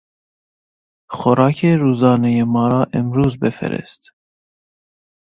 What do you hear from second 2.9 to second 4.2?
امروز بفرست.